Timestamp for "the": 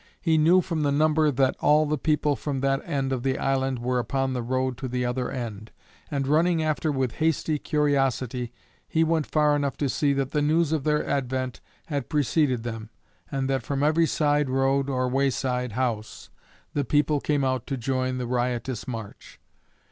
0.81-0.91, 1.85-1.95, 3.21-3.37, 4.33-4.41, 4.87-5.05, 10.31-10.41, 16.73-16.83, 18.17-18.25